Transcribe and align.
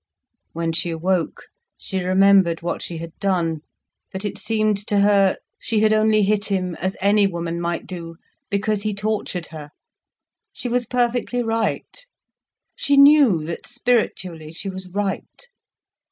When 0.53 0.71
she 0.73 0.89
awoke, 0.89 1.43
she 1.77 2.01
remembered 2.03 2.63
what 2.63 2.81
she 2.81 2.97
had 2.97 3.15
done, 3.19 3.61
but 4.11 4.25
it 4.25 4.35
seemed 4.35 4.77
to 4.87 5.01
her, 5.01 5.37
she 5.59 5.81
had 5.81 5.93
only 5.93 6.23
hit 6.23 6.45
him, 6.45 6.73
as 6.77 6.97
any 6.99 7.27
woman 7.27 7.61
might 7.61 7.85
do, 7.85 8.15
because 8.49 8.81
he 8.81 8.95
tortured 8.95 9.49
her. 9.51 9.69
She 10.53 10.67
was 10.67 10.87
perfectly 10.87 11.43
right. 11.43 12.03
She 12.75 12.97
knew 12.97 13.43
that, 13.43 13.67
spiritually, 13.67 14.51
she 14.53 14.69
was 14.69 14.89
right. 14.89 15.47